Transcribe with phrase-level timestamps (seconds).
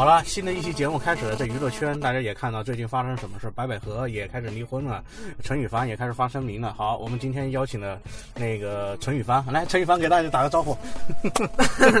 [0.00, 5.04] 好了，新的一期节目开始了，在娱乐圈大家也看到最近发生什么事，白百合也开始离婚了，
[5.44, 6.72] 陈羽凡也开始发声明了。
[6.72, 8.00] 好，我们今天邀请了
[8.34, 10.74] 那个陈羽凡，来，陈羽凡给大家打个招呼。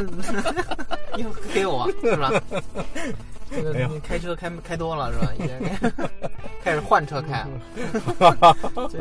[1.18, 2.32] 又黑我是吧？
[3.52, 5.30] 这个你开车开开多了是吧？
[6.70, 7.48] 开始换车开了。
[8.88, 8.98] 这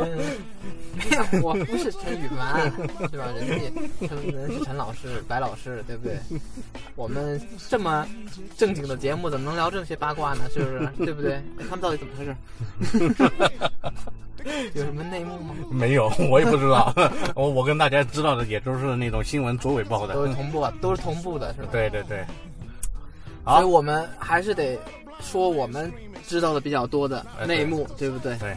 [0.96, 2.64] 没有， 我不是陈羽凡，
[3.12, 3.28] 是吧？
[3.36, 6.18] 人家陈人是陈老师、白老师，对不对？
[6.96, 8.08] 我们这么
[8.58, 10.42] 正经的节目，怎么能聊这些八卦呢？
[10.52, 11.06] 是不是？
[11.06, 11.40] 对不对？
[11.70, 12.36] 他们到底怎么回事？
[14.74, 15.54] 有什么内幕吗？
[15.70, 16.92] 没有，我也不知道。
[17.36, 21.70] 我 我跟大家知道的也都是那种新闻左尾报的，都是同步，都是同步的，是吧？
[21.72, 22.26] 对对对。
[23.46, 24.78] 所以我们还是得
[25.22, 25.92] 说我们
[26.30, 28.38] 知道的比较多的内幕，对不对？
[28.38, 28.56] 对。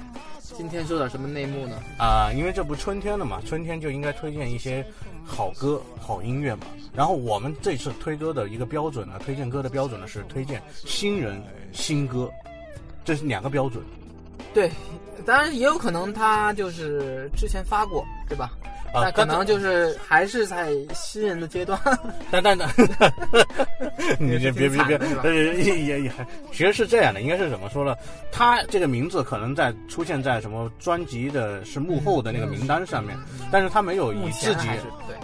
[0.55, 1.77] 今天说点什么内幕呢？
[1.99, 4.85] 啊，因为这不春天了嘛，春天就应该推荐一些
[5.25, 6.67] 好歌、好音乐嘛。
[6.95, 12.31] 然后我们这次推歌的一个标准呢，推荐歌的标准呢是推荐新人新歌，
[13.07, 13.83] 这是两个标准。
[14.55, 14.71] 对，
[15.25, 18.51] 当然也有可能他就是之前发过，对吧？
[18.95, 21.81] 那可能就是还是在新人的阶段，
[22.31, 22.69] 但 但但，
[24.21, 26.13] 你别别别别，呃也也也，
[26.53, 27.97] 其实是这样的，应该是怎么说呢？
[28.31, 33.17] 他这个名字可能在出现在什么专辑的是幕后的那个名单上面，
[33.51, 34.69] 但是他没有以自己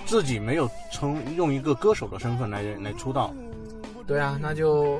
[0.06, 3.34] 自己没有从用一个歌手的身份来来出道。
[4.06, 4.98] 对啊，那就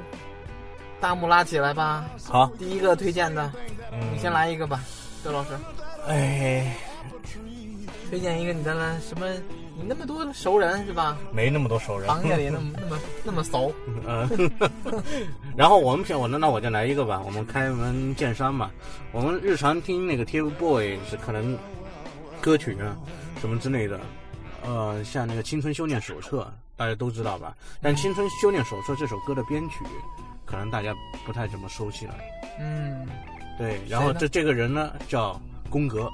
[1.01, 2.05] 大幕拉起来吧。
[2.25, 3.53] 好，第一个推荐的，
[4.13, 4.81] 你先来一个吧，
[5.25, 5.51] 周老师。
[6.07, 6.77] 哎。
[8.11, 9.27] 推荐一个你的什么？
[9.77, 11.19] 你那么多熟人是吧？
[11.31, 13.71] 没那么多熟人，行业里那么那么那么熟。
[14.09, 14.51] 嗯。
[15.55, 18.71] 然后我们片我那那我就来一个吧，我们开门见山嘛。
[19.13, 21.57] 我们日常听那个 TFBOY 是可能
[22.41, 22.97] 歌曲啊
[23.43, 24.01] 什么之类的，
[24.65, 26.41] 呃，像那个《青春修炼手册》，
[26.79, 27.55] 大家都知道吧？
[27.83, 29.85] 但《青春修炼手册》这首歌的编曲，
[30.49, 30.95] 可能大家
[31.27, 32.15] 不太怎么熟悉了。
[32.59, 33.07] 嗯。
[33.59, 36.09] 对，然后这这个人呢叫宫格。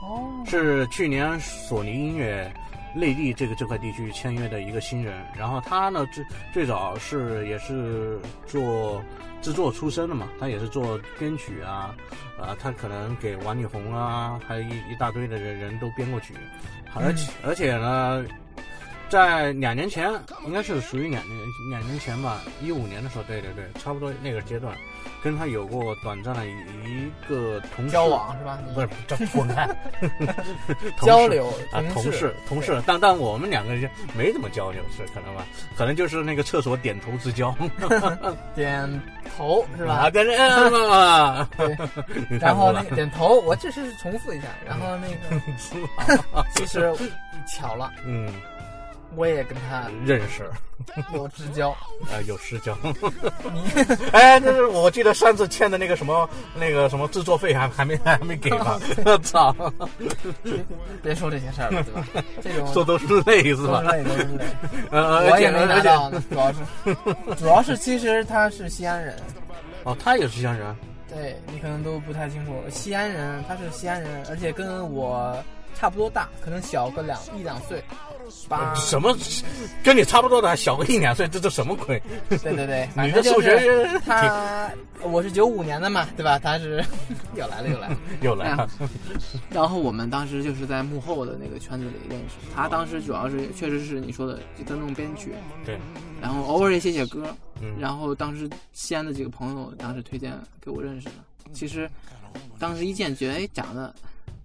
[0.00, 2.50] 哦，是去年索尼音乐
[2.94, 9.04] 内地这个这块地区签约的一个新人，然后他呢最最早是也是做
[9.42, 11.94] 制作出身的嘛，他也是做编曲啊，
[12.40, 16.32] 啊，他可能给王力宏啊，还有一一大堆的人人都编过曲，
[16.94, 18.24] 而且而且呢。
[19.08, 20.10] 在两年前，
[20.46, 21.38] 应该是属于两年
[21.70, 24.76] 两年前吧，一五年的时候，对对对，差不多那个阶段，
[25.22, 28.58] 跟他有过短暂的一个同交往是吧？
[28.74, 29.68] 不是，这滚开
[31.02, 35.46] 交流啊，同事同事，但但我们两个人没怎么交流，是可能吧？
[35.76, 37.54] 可能就是那个厕所点头之交，
[38.54, 38.88] 点
[39.36, 39.94] 头是吧？
[39.94, 41.76] 啊，跟 着嘛，对，
[42.38, 46.92] 然后那点头，我只是重复一下，然后那个其实
[47.46, 48.28] 巧了，嗯。
[49.16, 50.48] 我也跟他认识，
[51.14, 51.70] 有知交
[52.10, 52.76] 啊，有私交。
[52.82, 53.62] 你
[54.12, 58.78] 哎，那是我记得上次欠的那个什么那个什么制作费还还没还没给吧？
[59.04, 59.54] 我操！
[61.02, 62.06] 别说这些事儿了，对吧？
[62.42, 63.82] 这种说都是泪是吧？
[63.82, 64.44] 都是泪，都是泪。
[64.90, 66.58] 呃，我也没拿到，主要是
[67.36, 69.16] 主要是其实他是西安人。
[69.84, 70.76] 哦，他也是西安人。
[71.08, 75.34] 对你可能都不太清楚，西安人，他是西安人，而且跟我
[75.74, 77.82] 差不多大，可能小个两一两岁。
[78.30, 79.16] 什么？
[79.82, 82.02] 跟你差不多的，小个一两岁，这这什么鬼？
[82.28, 84.70] 对对对，你的数学他，
[85.02, 86.38] 我是九五年的嘛，对吧？
[86.38, 86.84] 他是
[87.34, 88.68] 又来了又来了 又来了。
[89.50, 92.34] 然后我们当时就是在幕后的那个圈子里认识。
[92.54, 95.34] 他当时主要是确实是你说的在弄编曲，
[95.64, 95.78] 对。
[96.20, 97.34] 然后偶尔也写写歌。
[97.60, 97.76] 嗯。
[97.78, 101.14] 然后当时西安的几个朋友当时推荐给我认识的。
[101.52, 101.88] 其实
[102.58, 103.94] 当时一见觉得哎长得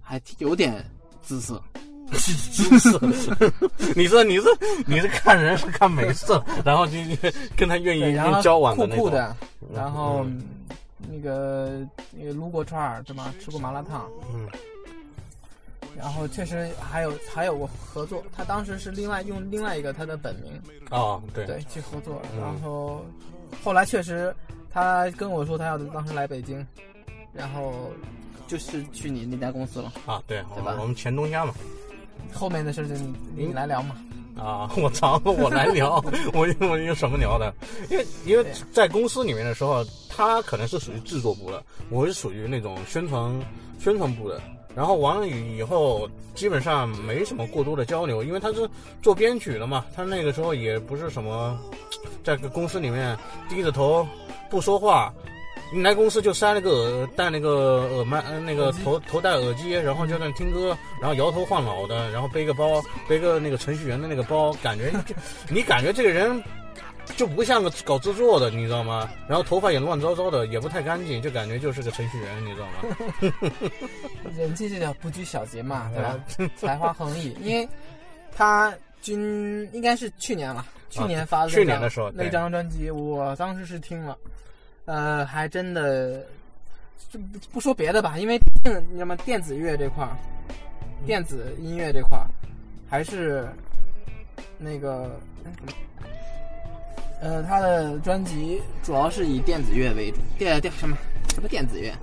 [0.01, 0.83] 还有点
[1.21, 1.61] 姿色。
[3.95, 4.47] 你说你是
[4.85, 6.93] 你是看人是看美色，然后就
[7.57, 9.03] 跟他愿意交往的那种。
[9.03, 9.35] 酷酷的，
[9.73, 10.25] 然后
[11.11, 11.79] 那个
[12.11, 13.33] 那个撸过串儿对吗？
[13.39, 14.09] 吃过麻辣烫。
[14.33, 14.47] 嗯。
[15.95, 20.59] 然后确实还有还有过合作，他当时是另外用另外一个他的本名。
[20.89, 21.45] 哦，对。
[21.45, 23.05] 对，去合作，然后
[23.63, 24.33] 后来确实
[24.71, 26.65] 他跟我说他要当时来北京，
[27.31, 27.91] 然后
[28.47, 29.93] 就是去你那家公司了。
[30.07, 30.75] 啊，对，对吧？
[30.79, 31.53] 我们前东家嘛。
[32.33, 33.95] 后面的事情你你来聊嘛？
[34.35, 36.03] 啊， 我操，我来聊，
[36.33, 37.53] 我我有什么聊的？
[37.89, 43.31] 因为因为在公司里面的时候，他可能是属于制作部的，我是属于那种宣传
[43.79, 44.41] 宣传部的。
[44.75, 48.67] 然后完了以以后，基本上没什么过多的交流，因为他是
[49.03, 51.55] 做编曲的嘛，他那个时候也不是什么
[52.23, 53.15] 在个公司里面
[53.47, 54.07] 低着头
[54.49, 55.13] 不说话。
[55.73, 65.15] 你来公司就塞了个耳戴那个耳麦，那个头头戴耳机，然后就在那听歌，然后摇头晃脑的，然后背个包，背个那个程序员的那个包，感觉就
[65.49, 66.41] 你感觉这个人
[67.15, 69.09] 就不像个搞制作的，你知道吗？
[69.27, 74.31] 然后头发也乱糟糟的，也不太干净，就感觉就是个程序员，你知道吗？
[74.37, 76.49] 人气这叫不拘小节嘛，对吧？
[76.55, 77.67] 才华横溢，因为
[78.35, 78.71] 他
[79.01, 84.17] 今应该是去年了，去年发的去年的时候那张专辑，我当时是听了，
[84.85, 86.25] 呃，还真的
[87.11, 87.19] 就
[87.51, 89.15] 不说别的吧，因为你知道吗？
[89.25, 90.15] 电子乐这块儿，
[91.05, 92.27] 电子音乐这块儿，
[92.89, 93.47] 还是
[94.57, 95.19] 那个。
[97.21, 100.97] 呃，他的专辑主要是以电子乐为主，电电什么
[101.33, 101.93] 什么电子乐，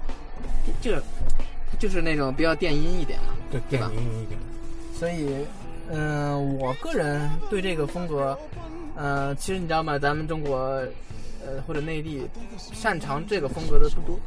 [0.81, 0.93] 就
[1.79, 4.41] 就是那种比较电音一点嘛，对，电音一点。
[4.95, 5.45] 所以，
[5.91, 8.39] 嗯，我个人对这个风格，
[8.97, 9.99] 呃，其实你知道吗？
[9.99, 10.83] 咱们中国，
[11.45, 12.23] 呃，或者内地
[12.57, 14.19] 擅长这个风格的不多，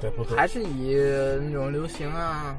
[0.00, 0.94] 对，不多，还是以
[1.42, 2.56] 那种流行啊，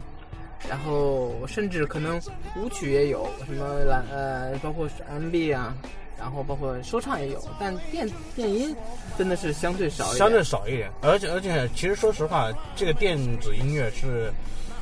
[0.70, 2.18] 然后甚至可能
[2.58, 5.76] 舞曲也有，什么蓝呃，包括是 M&B 啊。
[6.18, 8.74] 然后包括说唱也有，但电电音
[9.18, 10.90] 真的是相对少，相对少一点。
[11.02, 14.32] 而且而且，其实说实话，这个电子音乐是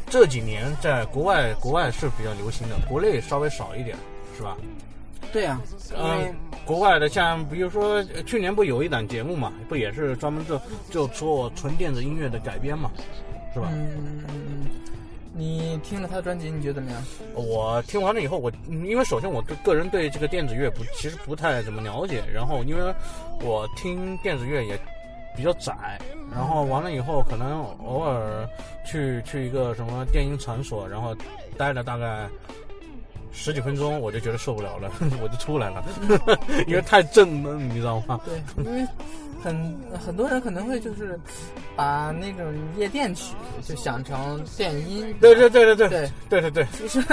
[0.08, 3.98] 这几年在国外国外是比较流行的，国内稍微少一点，
[4.38, 4.56] 是吧？
[5.34, 5.60] 对呀，
[5.98, 6.34] 嗯，
[6.64, 12.90] 国外的像比如说去年不有一档节目嘛，不也是专门做就做纯电子音乐的改编嘛，
[13.54, 13.68] 是吧？
[13.74, 14.24] 嗯。
[15.36, 17.04] 你听了他的专辑，你觉得怎么样？
[17.34, 22.94] 我听完了以后，我因为首先我对个人对这个电子乐不其实不太怎么了解，然后因为
[23.42, 24.80] 我听电子乐也
[25.36, 26.00] 比较窄，
[26.32, 28.48] 然后完了以后可能偶尔
[28.86, 31.18] 去去一个什么电音场所，然后
[31.58, 32.30] 待了大概
[33.34, 34.90] 十几分钟，我就觉得受不了了，
[35.22, 35.84] 我就出来了，
[36.68, 38.22] 因为太正了，你知道吗？
[38.26, 38.88] 对，因为。
[39.44, 41.20] 很很多人可能会就是
[41.76, 42.46] 把那种
[42.78, 46.68] 夜店曲就想成电音，对对对对对对对对 对。
[46.72, 47.04] 其实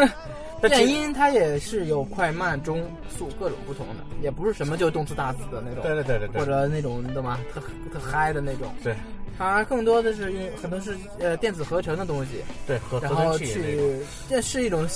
[0.60, 2.88] 电音它也是有快慢中
[3.18, 7.40] 速各种不同的，也不是什么就动次打次的那种，对对对对对，或者那种懂吗？
[7.52, 7.60] 特
[7.92, 8.94] 特嗨的那种，对。
[9.36, 14.86] 它更多的是用很多是呃电子合成的东西，对，合然后去这是一种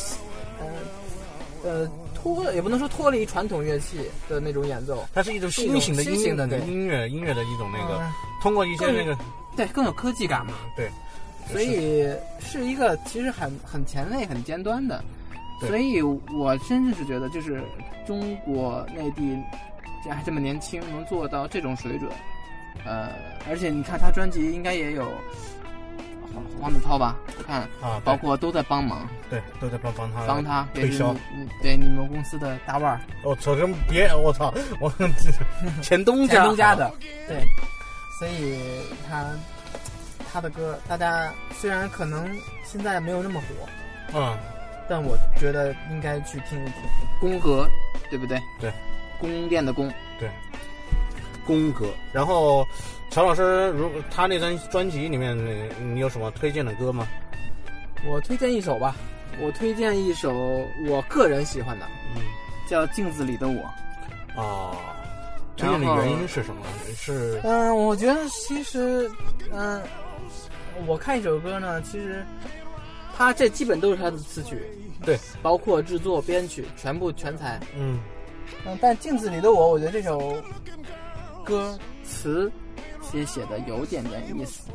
[0.61, 0.67] 呃
[1.65, 1.91] 呃。
[2.25, 3.99] 脱也不能说脱离传统乐器
[4.31, 8.01] 的那种演奏，它是一种新型的音的音乐音乐的一种那个，
[8.41, 9.15] 通过一些那个
[9.55, 10.91] 对更有科技感嘛，对，
[11.53, 12.09] 所以
[12.41, 15.05] 是一个其实很很前卫很尖端的，
[15.61, 17.63] 所以我真的是觉得就是
[18.07, 19.37] 中国内地
[20.03, 22.11] 这还这么年轻能做到这种水准，
[22.87, 23.11] 呃，
[23.51, 25.07] 而且你看他专辑应该也有。
[26.61, 31.15] 王子韬吧，我看啊，包括都在帮忙，对，都在帮帮他帮他推销，
[31.63, 33.01] 对你们公司的大腕儿。
[33.23, 34.93] 我操，这别，我操，我
[35.83, 36.35] 前东家。
[36.35, 36.93] 前东家的，
[37.29, 37.45] 对，
[38.19, 38.59] 所以
[39.09, 39.25] 他
[40.33, 42.29] 他的歌，大家虽然可能
[42.65, 44.37] 现在没有那么火，嗯，
[44.89, 46.75] 但我觉得应该去听一听。
[47.21, 47.69] 宫格，
[48.11, 48.41] 对不对？
[48.61, 48.73] 对，
[49.21, 50.31] 宫殿的宫，对，
[51.47, 52.67] 宫格，然后。
[53.15, 55.39] 曹老师，如他那张专辑里面，
[55.94, 57.06] 你有什么推荐的歌吗？
[58.05, 58.97] 我推荐一首吧，
[59.41, 60.33] 我推荐一首
[60.89, 62.23] 我个人喜欢的，嗯，
[62.69, 63.55] 叫《镜子里的我》。
[64.37, 64.77] 哦，
[65.56, 66.67] 推荐的原因是什么？
[66.97, 69.09] 是嗯，我觉得其实，
[69.53, 69.81] 嗯，
[70.85, 72.27] 我看一首歌呢，其实
[73.17, 74.61] 他这基本都是他的词曲，
[75.05, 77.61] 对，包括制作、编曲，全部全才。
[77.77, 78.01] 嗯
[78.67, 80.43] 嗯，但《镜子里的我》，我觉得这首
[81.44, 82.51] 歌词。
[83.15, 84.71] 也写的有点点意思，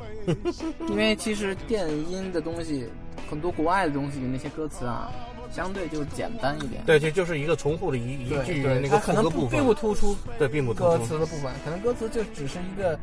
[0.88, 2.88] 因为其实电音的东西，
[3.29, 5.12] 很多国外的东西那些歌词啊，
[5.51, 6.84] 相对就简单一点。
[6.86, 10.15] 对，这就是一个重复的一一句那个可能不并不突出。
[10.38, 13.00] 对，并不突出歌词的部分，可能歌词就只是一个，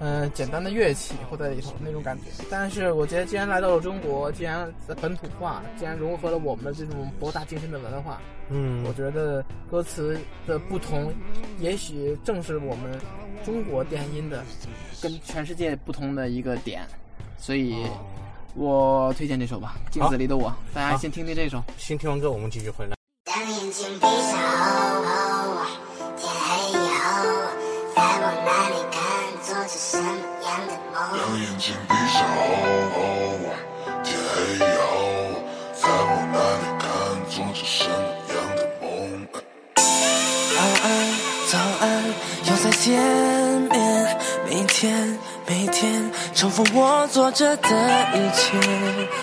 [0.00, 2.24] 嗯，简单的乐器或在里头那种感觉。
[2.50, 11.12] 但是我觉得，既然来到了中国，既然本土化，既然融合了我们的这种博大精深的文化，嗯，我觉得歌词的不同，
[11.60, 12.98] 也许正是我们。
[13.44, 14.42] 中国电音的
[15.02, 16.80] 跟全世界不同的一个点，
[17.36, 17.84] 所以
[18.56, 20.48] 我推荐这首吧，《镜子里的我》。
[20.72, 22.94] 大家先听听这首，先听完歌我们继续回来。
[23.24, 24.38] 当眼睛闭上
[25.02, 25.04] 后，
[26.16, 27.04] 天黑以后，
[27.96, 29.02] 在我哪里看，
[29.42, 30.06] 做着什么
[30.46, 30.94] 样的梦？
[31.18, 32.94] 当眼睛闭上后，
[34.04, 34.86] 天黑以后，
[35.74, 36.86] 在我哪里看，
[37.28, 37.92] 做着什么
[38.30, 38.86] 样的梦？
[40.54, 40.86] 早安，
[41.50, 41.84] 早安，
[42.44, 42.86] 又再见
[43.72, 43.74] 面。
[44.46, 47.68] 每天每天重复我做着的
[48.14, 48.58] 一切，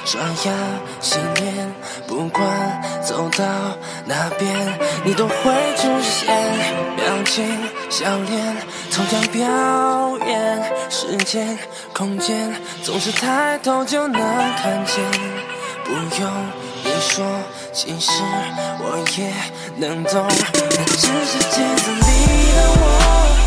[0.05, 0.53] 刷牙
[0.99, 1.73] 洗脸，
[2.07, 2.45] 不管
[3.03, 3.43] 走到
[4.05, 5.35] 哪边，你都会
[5.77, 6.27] 出现。
[6.95, 7.43] 表情
[7.89, 8.57] 笑脸，
[8.91, 11.57] 同样表演，时间
[11.91, 14.21] 空间总是抬头就能
[14.57, 15.03] 看见。
[15.83, 16.31] 不用
[16.83, 17.25] 你说，
[17.73, 18.11] 其实
[18.79, 19.33] 我也
[19.77, 20.23] 能懂，
[20.53, 22.01] 那只是镜子里
[22.53, 23.40] 的我。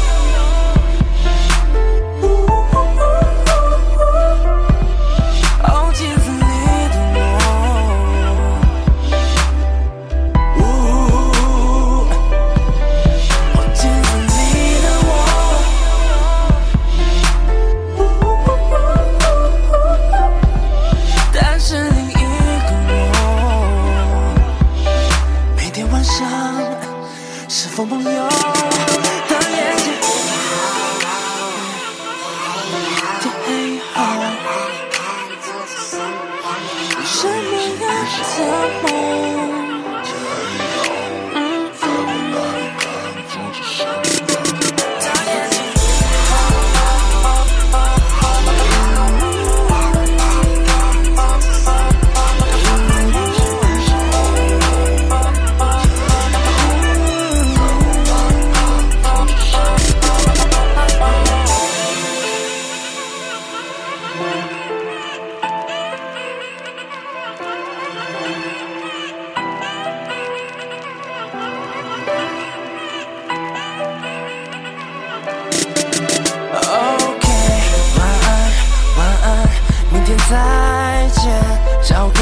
[81.84, 82.20] 找个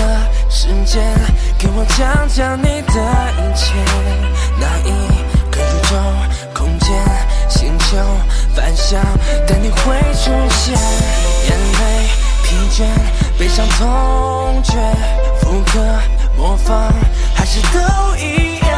[0.51, 1.01] 时间
[1.57, 2.95] 给我讲讲你的
[3.39, 3.73] 一切，
[4.59, 4.91] 哪一
[5.51, 5.97] 个宇宙、
[6.53, 6.91] 空间、
[7.49, 7.97] 星球、
[8.57, 9.01] 反向
[9.47, 10.77] 但你会出现？
[11.49, 12.09] 眼泪、
[12.43, 12.85] 疲倦、
[13.39, 14.73] 悲伤、痛觉，
[15.41, 15.79] 复刻、
[16.37, 16.93] 模仿，
[17.35, 17.79] 还是都
[18.17, 18.69] 一样？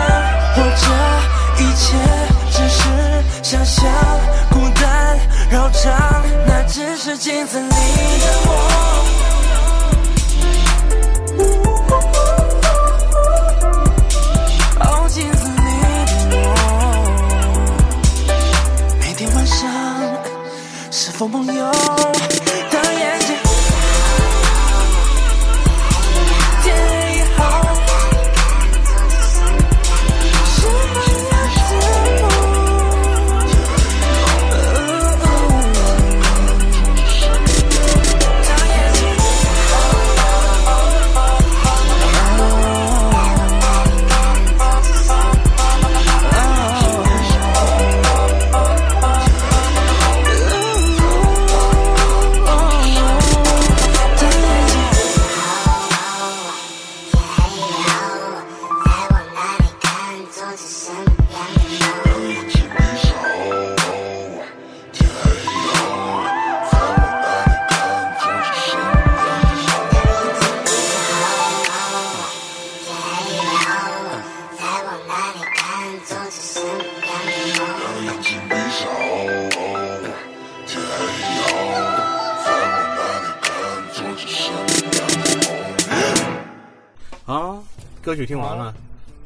[0.55, 0.87] 或者
[1.61, 1.97] 一切
[2.51, 2.83] 只是
[3.43, 3.91] 想象，
[4.51, 5.19] 孤单
[5.51, 9.34] 绕场，那只是镜子里的我。
[20.91, 22.54] 是否梦游。
[88.25, 88.75] 曲听完了，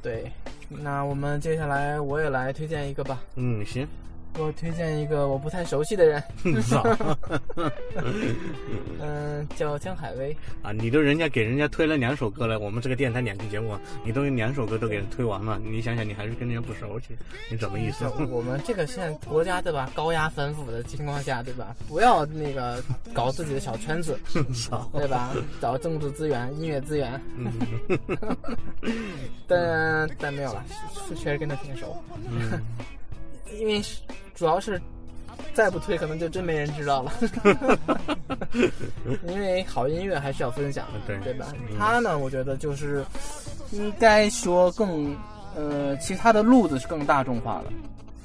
[0.02, 0.32] 对，
[0.68, 3.20] 那我们接下来我也来推荐一个吧。
[3.36, 3.86] 嗯，行，
[4.38, 6.23] 我推荐一个我不太熟悉的人，
[9.00, 10.37] 嗯，叫江海威。
[10.62, 10.73] 啊！
[10.73, 17.09] 你都人家给人家推了两首歌了，我们这个电台两期节目，你都两首歌都给人推完了，你想想，你还是跟人家不熟悉，
[17.50, 18.04] 你怎么意思？
[18.30, 24.18] 我们这个现在国家对吧，高压反腐的情况下对吧，不要那个搞自己的小圈子，
[24.92, 25.35] 对吧？
[25.61, 27.21] 找政治资源、音乐资源。
[29.47, 30.64] 但但没有了，
[31.09, 31.97] 是确实跟他挺熟，
[32.30, 32.61] 嗯，
[33.58, 34.00] 因为是
[34.34, 34.80] 主要是
[35.54, 37.12] 再不推，可能就真没人知道了。
[39.26, 41.76] 因为好音乐还是要分享的，对对吧嗯？
[41.78, 43.04] 他呢，我觉得就是
[43.72, 45.16] 应该说更
[45.56, 47.72] 呃，其实他的路子是更大众化的，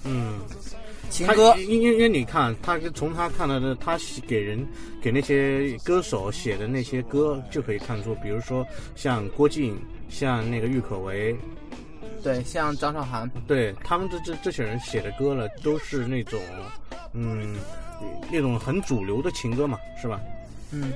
[0.03, 4.65] 嗯，他情歌因因因为你看，他从他看到的，他写给人
[5.01, 8.65] 给那些歌手写的那些歌，就可以看出，比如说
[8.95, 9.75] 像郭靖，
[10.09, 11.35] 像那个郁可唯，
[12.23, 16.39] 对，像张韶涵，对他们这这这些人写的歌呢，都是那种，
[17.11, 17.55] 嗯，
[18.31, 20.19] 那种很主流的情歌嘛，是吧？
[20.71, 20.93] 嗯，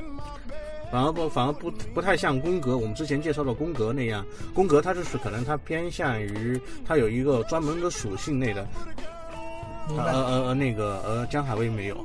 [0.91, 8.65] 反而不反而不不太像宫格，我们之前介绍的宫格那样，宫格它就是可能它偏向于它有一个专门的属性类的。
[9.89, 11.95] 呃呃呃那个呃江海威没有，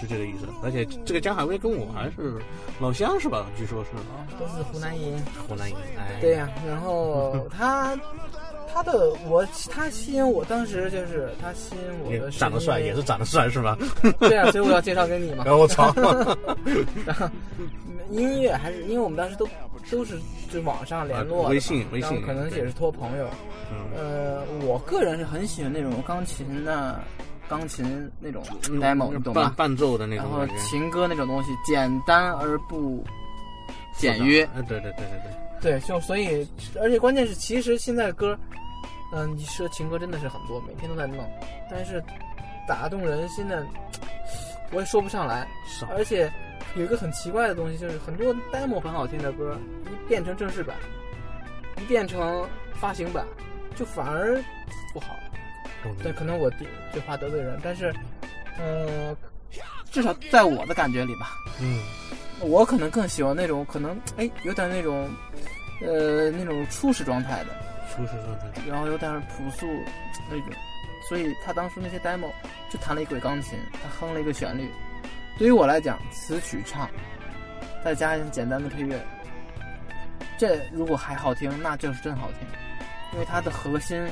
[0.00, 0.46] 是这个意思。
[0.62, 2.40] 而且这个江海威跟我还是
[2.80, 3.46] 老乡是吧？
[3.54, 3.90] 据说是
[4.38, 7.94] 都是湖南人，湖南人，哎，对呀、然后 他
[8.72, 13.76] 他的我他吸引我，当时就是他吸引我的是长得帅，也是长得帅是吧？
[14.20, 15.54] 对啊，所以我要介绍给你嘛然。
[15.54, 15.92] 后我操，
[17.06, 17.28] 然后
[18.10, 19.46] 音乐还是因为我们当时都
[19.90, 20.18] 都是
[20.50, 23.26] 就网上联络，啊微信微信可能也是托朋友。
[23.70, 27.00] 嗯呃，我个人是很喜欢那种钢琴的
[27.48, 29.54] 钢琴那种嗯 demo，你懂伴吗？
[29.56, 33.02] 伴奏的那种然后情歌那种东西，简单而不
[33.96, 34.42] 简约。
[34.54, 36.46] 哎，对对对对对，对，就所以，
[36.80, 38.36] 而且关键是，其实现在歌，
[39.14, 41.24] 嗯、你说情歌真的是很多，每天都在弄，
[41.70, 42.02] 但是
[42.66, 43.64] 打动人心的，
[44.72, 45.46] 我也说不上来。
[45.66, 46.30] 少而且
[46.74, 50.76] 有一个很奇怪的东西，就是很多 demo 很好听的歌，一变成正式版，
[51.80, 53.24] 一变成发行版，
[53.76, 54.42] 就反而
[54.92, 55.14] 不好。
[56.02, 57.92] 对，可能我第这话得罪人，但是，
[58.58, 59.16] 呃，
[59.90, 61.80] 至少在我的感觉里吧，嗯
[62.42, 65.08] 我可能更喜欢那种可能哎有点那种，
[65.80, 67.50] 呃那种初始状态的，
[67.94, 69.66] 初始状态，然后有点朴素
[70.28, 70.52] 那种，
[71.08, 72.30] 所以他当初那些 demo
[72.70, 74.68] 就弹了一轨钢琴，他哼了一个旋律。
[75.38, 76.88] 对于我来讲，词曲唱，
[77.84, 79.00] 再加上简单的配乐，
[80.36, 82.46] 这如果还好听，那就是真好听，
[83.12, 84.06] 因为它的核心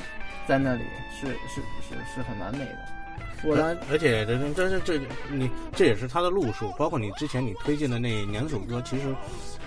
[0.47, 0.83] 在那里
[1.13, 3.00] 是是是是很完美的。
[3.43, 9.15] 我当而且这这这这你这也是他的路数，包括你之前你推荐的那两首歌，其实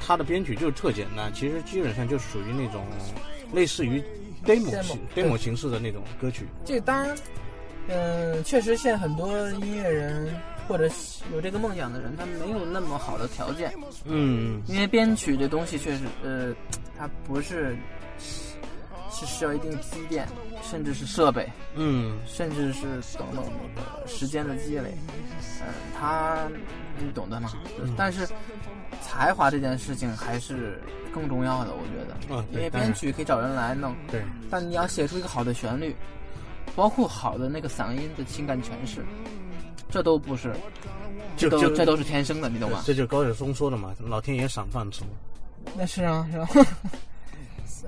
[0.00, 2.86] 他的编曲就是特简单，其实基本上就属于那种
[3.52, 4.02] 类似于
[4.44, 6.46] demo demo，形 demo 形式的那种歌曲。
[6.64, 7.16] 这当然，
[7.88, 10.32] 嗯，确实现在很多音乐人
[10.68, 10.88] 或者
[11.32, 13.72] 有这个梦想的人，他没有那么好的条件。
[14.04, 16.54] 嗯因为编曲这东西确实，呃，
[16.96, 17.76] 它不是
[19.24, 20.26] 是需要一定积淀，
[20.62, 22.82] 甚至是设备，嗯甚至是
[23.18, 24.94] 等等那个时间的积累。
[25.60, 26.48] 嗯、他
[26.98, 27.52] 你懂的嘛？
[27.80, 28.28] 嗯但是
[29.00, 30.80] 才华这件事情还是
[31.12, 32.36] 更重要的，我觉得。
[32.36, 35.94] 啊，因为编曲可以找人来弄，对，但你要写出一个好的旋律，
[36.76, 39.04] 包括好的那个嗓音的情感诠释，
[39.90, 40.54] 这都不是，
[41.36, 42.82] 这就就都这都是天生的，你懂吗？
[42.84, 45.02] 这就高晓松说的嘛，老天爷赏饭吃。
[45.76, 46.62] 那是啊，然后，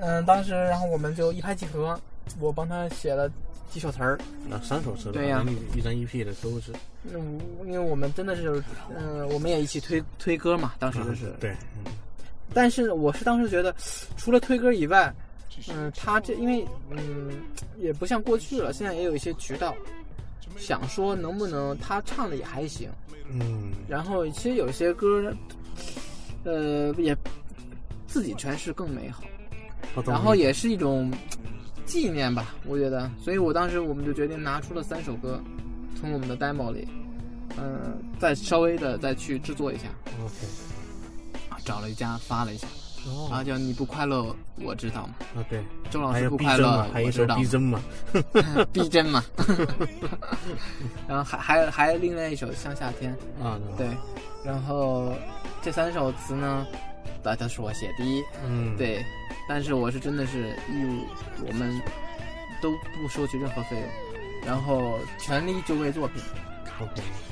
[0.01, 1.99] 嗯，当时然后我们就一拍即合，
[2.41, 3.31] 我帮他写了
[3.71, 6.73] 几首词儿，那三首词，对呀一一张 EP 的都是，
[7.13, 8.63] 嗯，因为我们真的是，
[8.97, 11.93] 嗯，我们也一起推推歌嘛，当时就是，对，嗯
[12.55, 13.75] 但是我是当时觉得，
[14.17, 15.13] 除了推歌以外，
[15.69, 17.43] 嗯，他这因为嗯
[17.77, 19.75] 也不像过去了，现在也有一些渠道，
[20.57, 22.89] 想说能不能他唱的也还行，
[23.31, 23.73] 嗯。
[23.89, 25.33] 然后其实有些歌，
[26.45, 27.17] 呃，也
[28.07, 29.25] 自己诠释更美好，
[30.07, 31.11] 然后也是一种
[31.85, 35.40] 纪念吧，我觉得，所以我当时我们就决定拿出了三首歌，
[35.99, 36.87] 从我们的 demo 里，
[37.59, 39.85] 嗯、再稍微的再去制作一下
[40.25, 40.35] ，OK，
[41.49, 42.66] 啊，找了一家发了一下，
[43.31, 47.81] 然后，叫你不快乐我知道嘛，啊对，周老师不快乐还有道逼真嘛，
[48.72, 49.25] 逼真嘛，
[51.09, 53.87] 然后还还还另外一首像夏天，啊对，
[54.44, 55.14] 然后
[55.62, 56.66] 这三首词呢，
[57.27, 59.05] 大都是我写的，嗯，对，
[59.49, 61.05] 但是我是真的是义务，
[61.47, 61.83] 我们
[62.62, 66.23] 都不收取任何费用，然后全力就为作品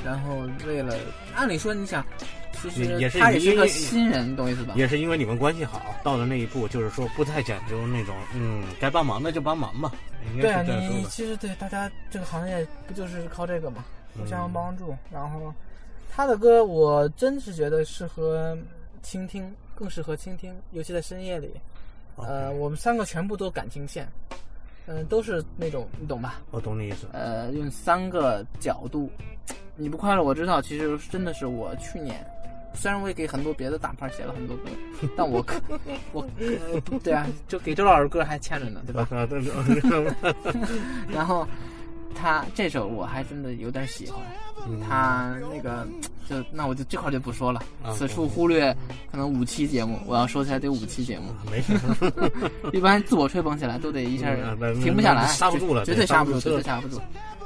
[0.04, 0.96] 然后为了，
[1.34, 2.04] 按理说你想，
[2.62, 4.74] 其实也也是他也是个新人，懂意思吧？
[4.74, 9.92] 也是因为你们关系好，到了那一步，就是说不太讲究那种，嗯，该帮忙的就帮忙吧，
[10.34, 10.64] 应对。
[10.88, 13.84] 你其实对大家这个行业不就是靠这个嘛，
[14.18, 14.96] 互相帮助。
[15.12, 15.52] 然后
[16.10, 18.56] 他的歌我真是觉得适合
[19.02, 21.50] 倾听，更适合倾听，尤其在深夜里。
[22.16, 24.06] 呃我们三个全部都感情线，
[24.86, 26.40] 嗯、都是那种你懂吧？
[26.52, 27.08] 我懂你意思。
[27.12, 29.10] 呃，用三个角度，
[29.74, 32.24] 你不快乐，我知道，其实真的是我去年，
[32.72, 34.62] 虽然我也给很多别的大牌写了很多歌，
[35.16, 35.60] 但我可
[36.14, 39.08] 我、呃、对啊，就给周老师歌还欠着呢，对吧？
[41.10, 41.44] 然后
[42.14, 44.22] 他这首我还真的有点喜欢，
[44.68, 45.84] 嗯他那个
[46.28, 48.74] 就那我就这块就不说了，啊此处忽略
[49.10, 51.72] 可能五期节目，我要说起来得五期节目，没事，
[52.72, 54.34] 一般自我吹捧起来都得一下
[54.82, 57.00] 停不下来，那刹不住了绝绝对刹不住，绝对刹不住。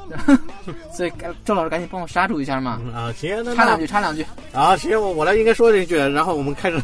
[0.90, 4.24] 所以赶周老师赶紧帮我刹住一下嘛，啊，行，那插两句，插两句。
[4.54, 6.80] 啊，行，我我来应该说这一句，然后我们开始，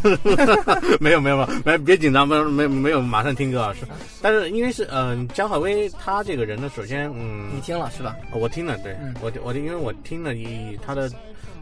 [1.00, 3.86] 没有没有没有，没别紧张，没有没有没有，马上听歌啊，是，
[4.20, 8.14] 但是因为是嗯、江海威他这个人呢，首先嗯，你听了是吧？
[8.34, 11.10] 我听了，对、嗯我我因为我听了一他的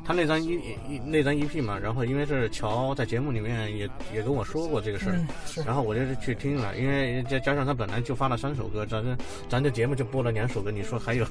[0.05, 5.17] 他那张 E 一那张 EP 嘛，然后因为是乔在节目里面也也跟我说过这个事儿。
[5.17, 9.17] 嗯，然后我就是去听了，因为加加上他本来就发了三首歌，咱这
[9.49, 11.25] 咱这节目就播了两首歌，你说还有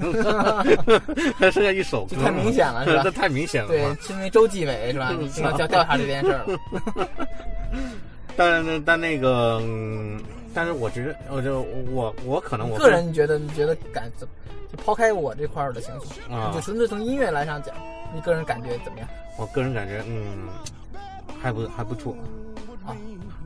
[1.36, 5.12] 还剩下一首歌太明显了是吧这太明显了对因为周继伟是吧？
[5.20, 7.08] 你经常调调查这件事儿了。
[8.38, 10.18] 但但那个，嗯，
[10.54, 11.62] 但是我觉得，我就
[11.92, 14.34] 我我可能我个人觉得你觉得感怎么？
[14.72, 16.22] 就抛开我这块儿的情绪，
[16.54, 17.76] 就纯粹从音乐来上讲，
[18.16, 19.08] 你个人感觉怎么样？
[19.38, 20.48] 我个人感觉，嗯，
[21.42, 22.16] 还不还不错，
[22.86, 22.96] 啊，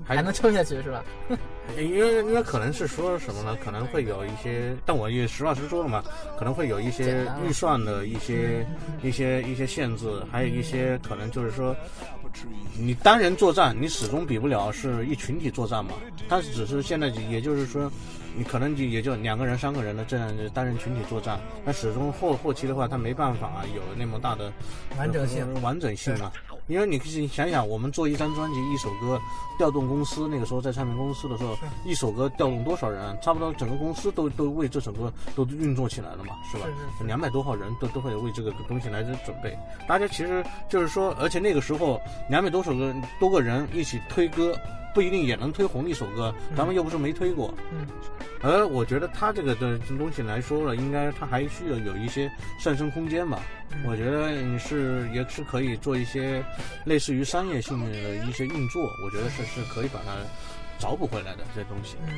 [0.06, 1.04] 还还能撑下去是吧？
[1.78, 3.58] 因为因为可能是说什么呢？
[3.64, 6.04] 可能会有一些，但我也实话实说了嘛，
[6.38, 8.64] 可能会有一些预算的一些
[9.02, 11.76] 一些一些限制，还有一些可能就是说，
[12.78, 15.92] 你单人作战，你始终比不了是一群体作战嘛。
[16.28, 17.92] 但是只是现在也就是说，
[18.38, 24.52] 你可能就也就两个人、三个人的这样单人群体作战，那始终后后期的话，他没办法有那么大的
[24.98, 26.32] 完整性呃完整性嘛。
[26.68, 29.22] 因为你你想想，我们做一张专辑、一首歌，
[29.58, 33.18] 调动公司那个时候在唱片公司的时候，一首歌调动多少人？
[33.22, 36.66] 差不多整个公司都都为这首歌都运作起来了嘛，是吧？
[37.06, 39.58] 两百多号人都都会为这个东西来准备。
[39.88, 44.58] 大家其实就是说，而且那个时候两百多首歌多个人一起推歌，
[44.96, 46.34] 不一定也能推红一首歌。
[46.56, 47.54] 咱们又不是没推过。
[47.72, 47.86] 嗯。
[48.42, 53.40] 而我觉得他这个的东西来说了，应该他还需要有一些上升空间吧。
[53.74, 56.42] 嗯我觉得你是也是可以做一些
[56.86, 57.92] 类似于商业性的
[58.26, 60.16] 一些运作，我觉得是是可以把它
[60.80, 61.98] 找补回来的这东西。
[62.08, 62.14] 嗯，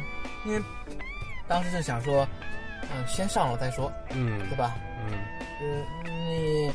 [0.46, 0.62] 因为
[1.48, 2.28] 当时就想说，
[2.84, 4.76] 嗯，先上了再说，嗯，对吧？
[5.10, 5.18] 嗯
[5.63, 6.72] 嗯，你，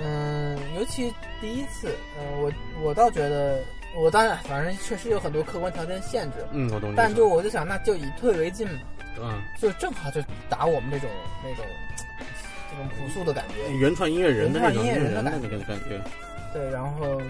[0.00, 3.62] 嗯，尤其第一次，嗯，我我倒觉得，
[3.98, 6.94] 我当然反正确实有很多客观条件限制，嗯，我懂你。
[6.96, 8.80] 但就我就想，那就以退为进嘛，
[9.20, 11.08] 嗯就正好就打我们这种
[11.42, 11.64] 那种
[12.70, 16.00] 这种朴素的感觉，原创音乐人的那种原创音乐人的的感那个感觉。
[16.52, 17.20] 对，然后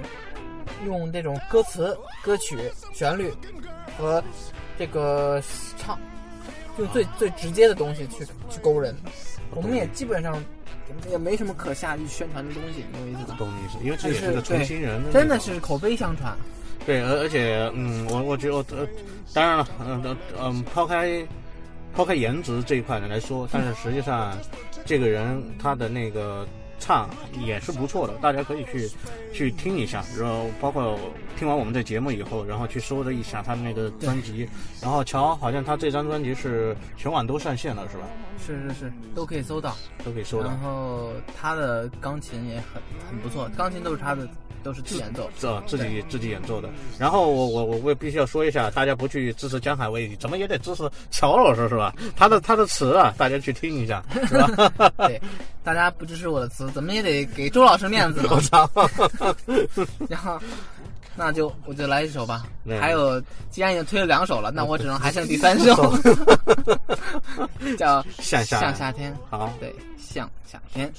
[0.84, 2.58] 用这种歌词、歌曲、
[2.92, 3.32] 旋律
[3.96, 4.22] 和
[4.78, 5.42] 这个
[5.76, 5.98] 唱，
[6.78, 8.94] 用最最直接的东西去去勾人。
[9.52, 10.42] 我们也基本上
[11.10, 13.36] 也没什么可下去宣传的东西，你有意思吧？
[13.38, 16.36] 懂你意思，因为这也是是个纯新人的，真的是口碑相传。
[16.84, 18.86] 对，而而且，嗯，我我觉得，呃，
[19.34, 21.26] 当然了，嗯、呃、嗯，抛开
[21.94, 24.38] 抛开颜值这一块呢来说，但是实际上，
[24.84, 26.46] 这个人他的那个
[26.78, 27.10] 唱
[27.44, 28.88] 也是不错的，大家可以去
[29.32, 30.96] 去听一下，然后包括
[31.36, 34.48] 听完我们的节目以后，然后去搜了一下他的那个专辑，
[34.80, 38.04] 然后瞧，好像他这张专辑是全网都上线了，是吧？
[38.38, 39.76] 是是是，都可以搜到。
[40.04, 40.58] 都可以搜到然。
[40.58, 44.28] 后他的钢琴也很很不错，钢琴都是他的，
[44.62, 45.28] 都是自演奏。
[45.38, 46.68] 这自己自己演奏的，
[46.98, 51.94] 然后我我我我必须要说一下，大家不去支持江海威，怎么也得支持乔老师是吧？
[52.14, 54.92] 他的他的词啊，大家去听一下，是吧？
[55.08, 55.20] 对，
[55.64, 58.40] 大家不支持我的词，怎么也得给周老师面子我。
[58.46, 58.70] 操！
[60.08, 60.38] 然后，
[61.16, 62.44] 那就我就来一首吧。
[62.64, 65.74] 嗯还有，既然已经推了两首了，那我只能还剩第三首
[67.78, 69.12] 叫《向向夏天》。
[69.30, 70.92] 好，对，向夏天。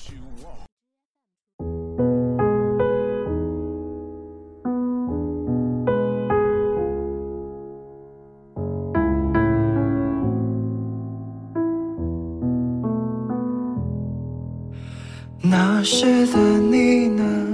[15.50, 17.47] 那时的你呢？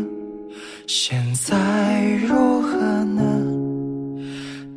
[0.85, 1.55] 现在
[2.27, 3.23] 如何呢？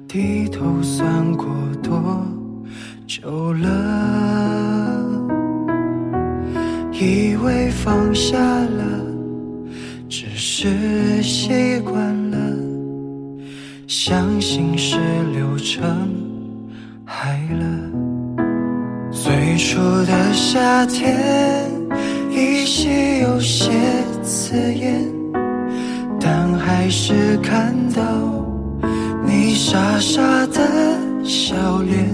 [0.06, 1.46] 低头算过
[1.82, 2.24] 多
[3.08, 5.02] 久了？
[6.92, 9.04] 以为放下了，
[10.08, 12.38] 只是习惯了，
[13.88, 14.96] 相信是
[15.32, 16.14] 流程
[17.04, 17.66] 海了。
[19.10, 21.68] 最初的夏天，
[22.30, 23.72] 依稀有些
[24.22, 25.04] 刺眼，
[26.66, 28.02] 还是看到
[29.24, 30.60] 你傻傻的
[31.22, 32.04] 笑脸，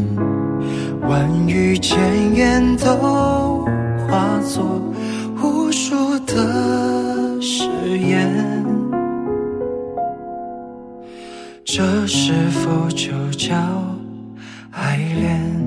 [1.09, 3.65] 万语千言都
[4.07, 4.63] 化作
[5.43, 7.65] 无数的誓
[7.99, 8.31] 言。
[11.65, 13.57] 这是否就叫
[14.71, 15.62] 爱恋？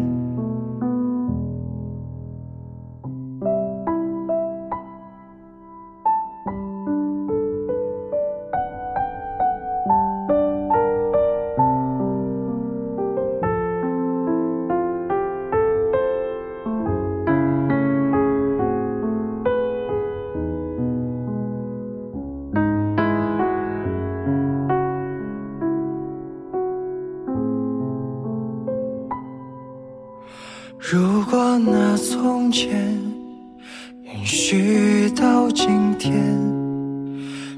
[34.25, 35.67] 许到今
[35.99, 36.11] 天，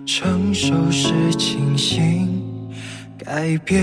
[0.06, 2.30] 成熟是清醒
[3.18, 3.82] 改变，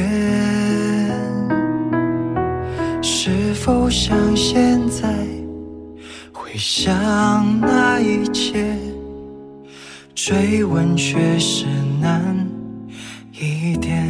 [3.02, 5.08] 是否像现在
[6.30, 8.76] 回想那一切，
[10.14, 11.64] 追问却是
[12.02, 12.36] 难
[13.32, 14.06] 一点。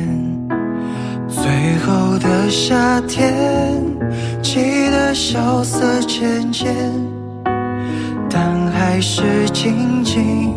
[1.28, 3.80] 最后的夏天，
[4.42, 6.74] 记得萧瑟渐渐，
[8.94, 10.54] 还是紧紧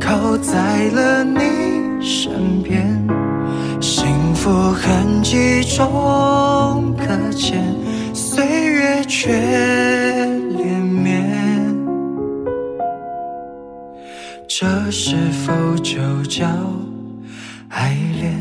[0.00, 1.38] 靠在了你
[2.04, 2.84] 身边。
[3.80, 7.62] 幸福痕迹中可见，
[8.12, 9.30] 岁月却
[10.56, 11.24] 连绵。
[14.48, 15.14] 这是
[15.46, 15.52] 否
[15.84, 16.44] 就叫
[17.68, 18.36] 爱恋？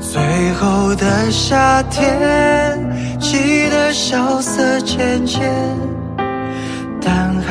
[0.00, 0.20] 最
[0.54, 2.76] 后的夏天，
[3.20, 5.48] 记得萧瑟渐渐，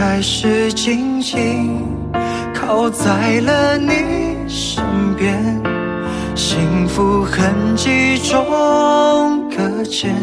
[0.06, 1.82] 开始紧紧
[2.54, 4.84] 靠在了你身
[5.16, 5.42] 边。
[6.36, 10.14] 幸福痕迹中可见，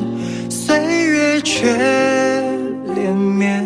[0.50, 1.74] 岁月却
[2.94, 3.64] 连绵。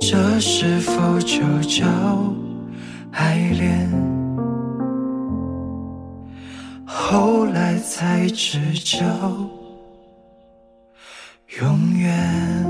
[0.00, 1.84] 这是否就叫
[3.12, 3.92] 爱恋？
[6.86, 9.04] 后来才知叫
[11.60, 12.63] 永远。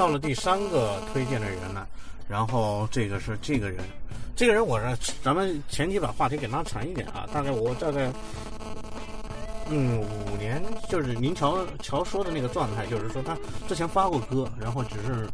[0.00, 1.86] 到了第三个推荐的人了，
[2.26, 3.84] 然后这个是这个人，
[4.34, 8.10] 这个人我让咱们前期把话题给拉长一点啊，大概我大概。
[9.68, 13.36] 嗯，五年就是您乔乔说的那个状态，就是说他
[13.68, 15.28] 之前发过歌，然后只是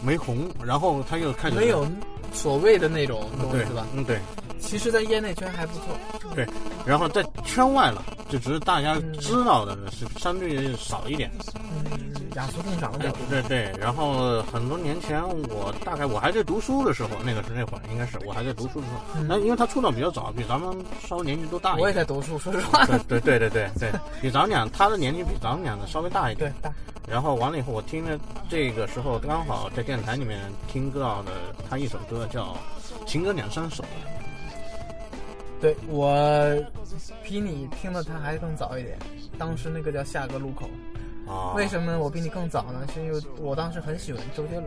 [0.00, 1.84] 没红，然后他又开始没有
[2.32, 3.84] 所谓的那种东对西是吧？
[3.94, 4.20] 嗯，对，
[4.60, 5.86] 其实，在业内圈还不错。
[6.36, 6.46] 对，
[6.86, 11.28] 然后在圈外了，就只是大家知道的是相对少一点。
[11.56, 13.18] 嗯，雅俗共赏的角度。
[13.28, 19.22] 对对，然后很多年前，我大概我还在读书的时候，那个是那会儿，应该是我还在读书的时候。
[19.28, 21.82] 那因为他出道比较早，比咱们稍微年纪都大一点。
[21.82, 22.84] 我也在读书，说实话。
[22.86, 26.52] 对对对对对对，比咱们俩他的年纪比咱们俩的稍微大一点。
[26.52, 26.72] 对大。
[27.08, 30.38] 然后完了以后，我听了这个时候刚好在电台里面
[30.68, 31.32] 听到的
[31.68, 32.56] 他一首歌叫
[33.06, 33.82] 《情歌两三首》。
[35.60, 36.08] 对我
[37.22, 38.96] 比你听的他还更早一点，
[39.38, 40.66] 当时那个叫《下个路口》。
[41.30, 41.52] 啊。
[41.54, 42.86] 为什么我比你更早呢？
[42.92, 44.66] 是因为我当时很喜欢周杰伦。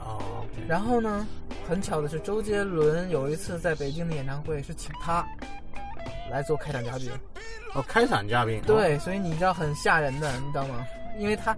[0.00, 0.20] 哦。
[0.68, 1.26] 然后呢，
[1.68, 5.26] 很巧的是，周杰伦有一次在北京的演唱会是请他
[6.30, 7.10] 来做开场嘉宾。
[7.74, 8.60] 哦，开场嘉宾。
[8.66, 10.84] 对，所以你知道很吓人的，你知道吗？
[11.18, 11.56] 因为他，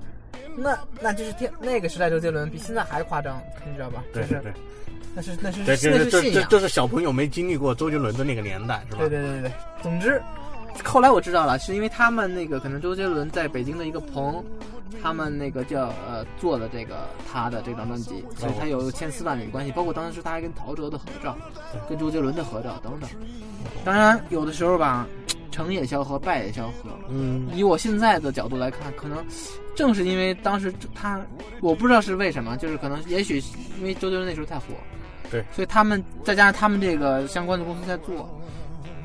[0.57, 4.02] 那那就是天那个时代周杰伦比现在还夸张，你知道吧？
[4.12, 4.52] 对对对。
[5.16, 8.98] 那是那是那是信仰，这是小朋友没经历过周杰伦的那个年代，是吧？
[8.98, 9.52] 对对对对。
[9.80, 10.20] 总之，
[10.82, 14.42] 后来我知道了，是因为他们那个可能周杰伦在北京的一个棚，
[15.02, 21.37] 他们那个叫呃做的这个他的这张专辑，所以他有千丝万缕关系，包括当时他还跟陶喆的合照，
[21.88, 23.08] 跟周杰伦的合照等等。
[23.84, 25.06] 当然有的时候吧，
[25.50, 26.90] 成也萧何，败也萧何。
[27.08, 27.48] 嗯。
[27.54, 29.24] 以我现在的角度来看，可能
[29.74, 31.20] 正是因为当时他，
[31.60, 33.42] 我不知道是为什么，就是可能也许
[33.78, 34.66] 因为周杰伦那时候太火。
[35.30, 38.28] 对，所以他们再加上他们这个相关的公司在做，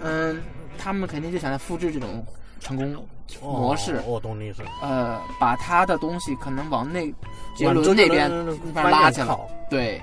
[0.01, 0.39] 嗯，
[0.79, 2.25] 他们肯定就想来复制这种
[2.59, 3.05] 成功
[3.41, 4.01] 模式。
[4.05, 4.63] 我懂你意思。
[4.81, 7.13] 呃，把他的东西可能往那
[7.55, 8.31] 杰伦那边
[8.73, 9.37] 拉起来。
[9.69, 10.01] 对，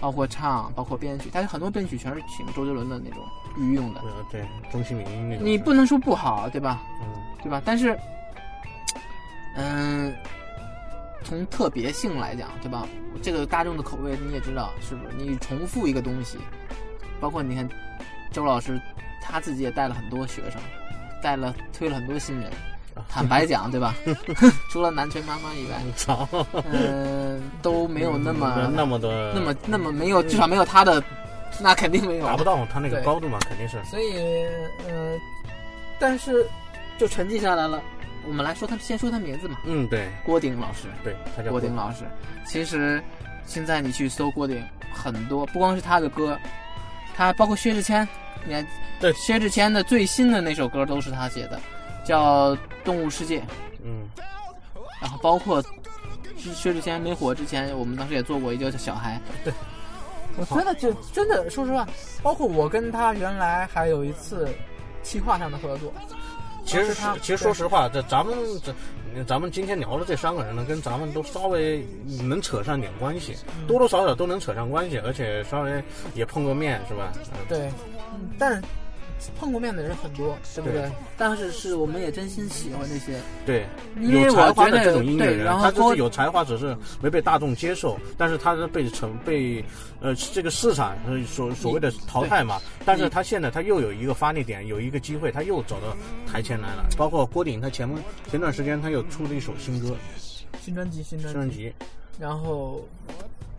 [0.00, 3.24] 包括唱，包括编曲，但是很多编曲全是请周杰伦的那种
[3.56, 4.02] 御用的。
[4.30, 5.46] 对，钟兴民那种。
[5.46, 6.82] 你不能说不好，对吧？
[7.00, 7.08] 嗯。
[7.42, 7.62] 对吧？
[7.64, 7.98] 但是，
[9.54, 10.14] 嗯。
[11.24, 12.86] 从特别性来讲，对吧？
[13.20, 15.16] 这个大众的口味你也知道，是不是？
[15.16, 16.38] 你重复一个东西，
[17.18, 17.68] 包括你看，
[18.30, 18.80] 周老师
[19.28, 20.60] 他自己也带了很多学生，
[21.22, 22.50] 带了推了很多新人。
[23.10, 23.94] 坦白讲，对吧？
[24.72, 25.82] 除了南拳妈妈以外，
[26.72, 31.02] 嗯，都没有那么那么多，那么那么没有，至少没有他的，
[31.60, 33.82] 那肯定没有达不到他那个高度嘛，肯定是。
[33.84, 34.16] 所以，
[34.88, 35.14] 呃，
[35.98, 36.46] 但是
[36.96, 37.82] 就沉寂下来了。
[38.26, 39.58] 我们来说他，先说他名字嘛。
[39.66, 40.88] 嗯，对，郭顶老师。
[41.04, 42.04] 对，他叫郭顶老师。
[42.46, 43.00] 其实，
[43.44, 44.60] 现在你去搜郭顶，
[44.90, 46.36] 很多不光是他的歌，
[47.14, 48.08] 他包括薛之谦，
[48.46, 48.66] 你看，
[49.00, 51.60] 对，薛之谦的最新的那首歌都是他写的，
[52.04, 52.54] 叫
[52.84, 53.40] 《动物世界》。
[53.84, 54.08] 嗯。
[55.00, 55.62] 然后包括
[56.54, 59.20] 薛之谦没火之前，我们当时也做过一个叫《小孩》。
[59.44, 59.52] 对。
[60.38, 61.88] 我觉得就真的，说实话，
[62.22, 64.48] 包括我跟他原来还有一次
[65.02, 65.90] 企划上的合作。
[66.66, 71.86] 其实他，其实说实话，这咱们这，咱们今天聊的这三个人呢，跟咱们都稍微
[72.28, 75.82] 能扯上点关系，多多少少都能扯上关系，而且稍微
[76.12, 77.12] 也碰过面，是吧？
[77.14, 77.70] 嗯对，
[78.38, 78.62] 但。
[79.40, 80.90] 碰过面的人很多，对不对？
[81.16, 83.18] 但是是我们也真心喜欢这些。
[83.46, 83.66] 对，
[83.98, 87.98] 有才华的这种音乐人，他就是有才华，只是没被大众接受。
[88.18, 89.64] 但是他是被成被
[90.00, 90.94] 呃这个市场
[91.26, 92.60] 所所谓的淘汰嘛。
[92.84, 95.96] 但是他现在他又有一个发力点，有一个机会，他又走到
[96.30, 96.86] 台前来了。
[96.98, 97.88] 包括郭顶，他前
[98.30, 99.96] 前段时间他又出了一首新歌，
[100.60, 101.72] 新专辑，新专辑，
[102.20, 102.86] 然后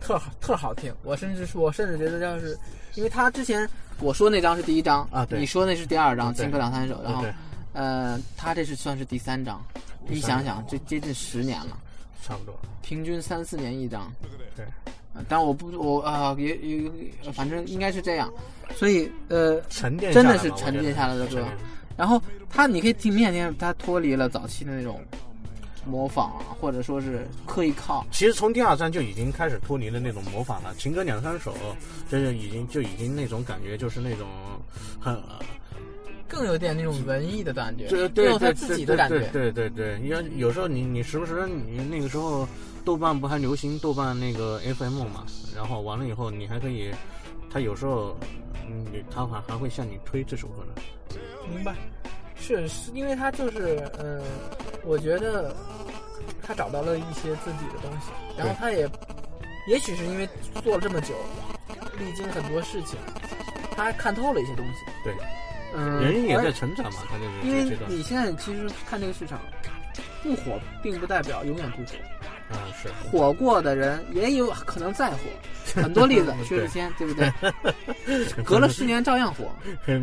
[0.00, 0.94] 特好特好听。
[1.02, 2.56] 我甚至说，我甚至觉得要是。
[2.98, 3.66] 因为他之前
[4.00, 5.38] 我说那张是第一张啊，对。
[5.38, 7.24] 你说那是第二张，情歌两三首，然后，
[7.72, 9.64] 呃，他这是算是第三张，
[10.08, 11.78] 你想想，这接近十年了，
[12.24, 14.12] 差不多，平均三四年一张，
[14.56, 14.66] 对，
[15.28, 16.90] 但我不我啊也也
[17.32, 18.28] 反正应该是这样，
[18.74, 21.46] 所以呃，沉淀真的是沉淀下来的歌，
[21.96, 25.00] 然后他你可以听明显听他脱离了早期的那种。
[25.86, 30.74] 模仿啊，或者说是刻意靠，其实从第二张就已经开始脱离了那种模仿了。
[30.76, 31.54] 情歌两三首，
[32.10, 34.26] 就是已经就已经那种感觉，就是那种
[35.00, 35.20] 很
[36.26, 39.98] 更有点那种文艺的感觉，对对对，他自己的感觉，对对对。
[40.00, 42.46] 你要有时候你你时不时你那个时候
[42.84, 45.24] 豆瓣不还流行豆瓣那个 FM 嘛？
[45.56, 46.90] 然后完了以后你还可以，
[47.50, 48.14] 他有时候
[48.68, 50.82] 嗯他还还会向你推这首歌呢。
[51.54, 51.74] 明白。
[52.40, 54.22] 是，是因为他就是，嗯，
[54.84, 55.54] 我觉得
[56.42, 58.88] 他找到了一些自己的东西，然后他也，
[59.68, 60.28] 也许是因为
[60.62, 61.14] 做了这么久，
[61.98, 62.98] 历经很多事情，
[63.76, 64.84] 他看透了一些东西。
[65.04, 65.14] 对，
[65.74, 69.40] 嗯，人也在成长嘛，他就是因为你现在其实看这个市场，
[70.22, 71.92] 不火并不代表永远不火。
[72.50, 75.18] 啊，是火过的人也有可能再火，
[75.82, 77.32] 很多例子，薛之谦对不对？
[78.44, 79.44] 隔了十年照样火。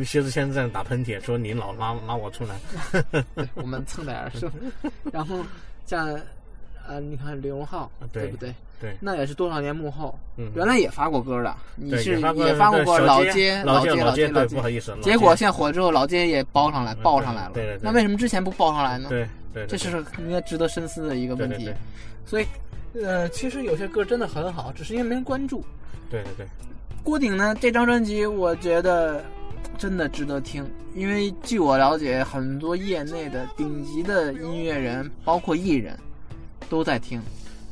[0.04, 2.56] 薛之谦在那打喷嚏，说你老拉拉我出来，
[3.56, 4.50] 我们蹭点儿是。
[5.12, 5.38] 然后
[5.86, 6.08] 像
[6.88, 8.54] 呃，你看李荣浩，对不对？
[8.80, 12.34] 对，那也是多少年幕后，嗯，原来也发过歌的，你是也发
[12.70, 17.52] 过过过老街老街老街老不好意思，结果现在火之后，老街也包上来，报上来了。
[17.54, 17.80] 对对对。
[17.82, 19.08] 那为什么之前不报上来呢？
[19.10, 21.74] 对对，这是应该值得深思的一个问题。
[22.26, 22.46] 所以，
[23.04, 25.64] 呃，其实有些歌真的很好，只是因为没人关注。
[26.10, 26.48] 对对对。
[27.04, 29.24] 郭顶呢，这张专辑我觉得
[29.78, 35.98] 真的值得听，因为据我了解，很多业内的顶级的音乐人，包括艺人，
[36.70, 37.22] 都在听。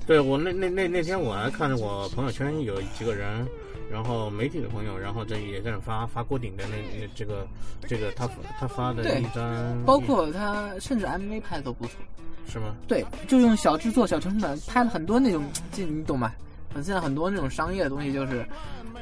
[0.05, 3.47] 对我那那那那天我还看着我朋友圈有几个人，
[3.89, 7.47] 然后媒体的朋友，然后这也在那发发郭顶的那那这个
[7.87, 11.93] 这个他他发的一张，包括他甚至 MV 拍的都不错，
[12.47, 12.75] 是吗？
[12.87, 16.31] 对，就用小制作、小成本拍了很多那种，这你懂吗？
[16.75, 18.45] 现在很多那种商业的东西就是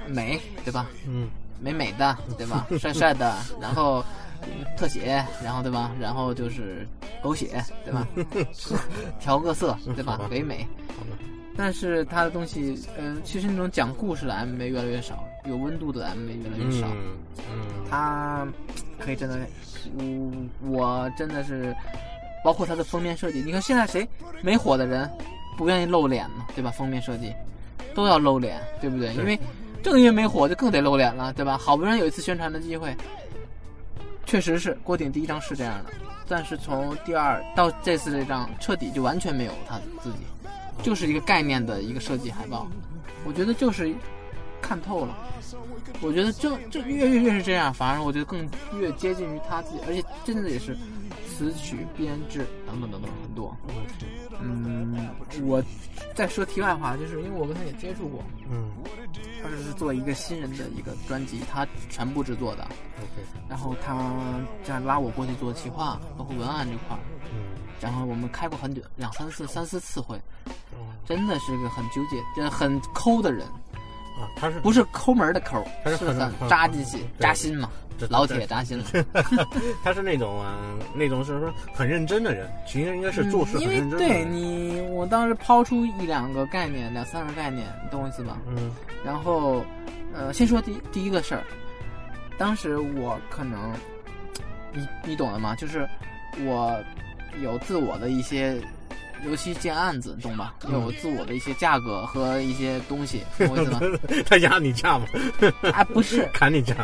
[0.08, 0.88] 美，对吧？
[1.08, 2.68] 嗯，美美的，对吧？
[2.80, 4.04] 帅帅的，然后。
[4.76, 5.92] 特写，然后对吧？
[6.00, 6.84] 然后就是
[7.22, 8.08] 狗血，对吧？
[9.22, 10.20] 调个色，对吧？
[10.32, 10.68] 唯美。
[11.56, 16.88] 但是他的东西，嗯，其实那种讲故事的 MV 越来越少，有温度的 MV 越来越少。
[17.54, 18.48] 嗯，他
[18.98, 19.38] 可以真的，
[20.00, 21.76] 我我真的是，
[22.44, 24.08] 包括他的封面设计，你看现在谁
[24.42, 25.10] 没火的人
[25.58, 26.46] 不愿意露脸呢？
[26.56, 26.72] 对吧？
[26.72, 27.34] 封面设计
[27.94, 29.14] 都要露脸，对不对？
[29.16, 29.40] 因为
[29.84, 31.58] 正因为没火，就更得露脸了，对吧？
[31.58, 32.96] 好不容易有一次宣传的机会。
[34.26, 35.92] 确实是郭顶第一张是这样的，
[36.28, 40.20] 但是从第二到这次这张，彻底就完全没有他自己，
[40.82, 42.68] 就是一个概念的一个设计海报。
[43.26, 43.94] 我觉得就是
[44.62, 45.18] 看透了。
[46.02, 48.48] 我觉得这这越越越是这样，反而我觉得更
[48.80, 50.78] 越接近于他自己，而且真的也是
[51.42, 53.58] 词曲编制等等等等很多。
[54.40, 55.10] 嗯，
[55.44, 55.64] 我
[56.14, 58.24] 再说题外话，就是因为我跟他也接触过。
[58.48, 58.70] 嗯。
[59.42, 62.64] 他是做一个新人的一个专辑，他全部制作的。
[62.64, 63.24] OK。
[63.50, 64.14] 然后他
[64.64, 67.00] 这样拉我过去做企划，包括文案这块儿。
[67.34, 67.58] 嗯。
[67.80, 70.22] 然后我们开过很久，两三次、三四次会。
[71.04, 73.48] 真的是个很纠结、这很抠的人。
[73.48, 75.66] 啊，他是不是抠门的抠？
[75.84, 77.72] 他是很扎进去、扎心嘛。
[78.10, 78.86] 老铁扎心了。
[79.84, 80.44] 他是那种
[80.94, 84.00] 那种是说很认真的人，其实应该是做事很认真。
[84.00, 88.38] 对你，我当时抛出一两个概念，两三个概念，你懂我意思吧？
[88.48, 88.72] 嗯。
[89.04, 89.64] 然后，
[90.14, 91.44] 呃，先说第第一个事儿，
[92.38, 93.74] 当时我可能，
[94.74, 95.56] 你你懂的吗？
[95.56, 95.88] 就是
[96.46, 96.78] 我
[97.42, 98.62] 有自我的一些。
[99.24, 100.56] 尤其接案子，懂吧？
[100.70, 103.80] 有自我的一些价格和一些东西， 懂我意思吗？
[104.26, 105.06] 他压你价吗？
[105.74, 106.76] 啊，不是， 砍你价。